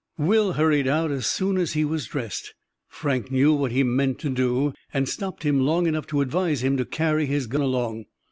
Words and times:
Will 0.17 0.53
hurried 0.53 0.87
out 0.87 1.11
as 1.11 1.27
soon 1.27 1.59
as 1.59 1.73
he 1.73 1.85
was 1.85 2.07
dressed. 2.07 2.55
Frank 2.87 3.29
knew 3.31 3.53
what 3.53 3.71
he 3.71 3.83
meant 3.83 4.17
to 4.21 4.31
do, 4.31 4.73
and 4.91 5.07
stopped 5.07 5.43
him 5.43 5.59
long 5.59 5.85
enough 5.85 6.07
to 6.07 6.21
advise 6.21 6.63
him 6.63 6.75
to 6.77 6.85
carry 6.85 7.27
his 7.27 7.45
gun 7.45 7.61
along. 7.61 8.05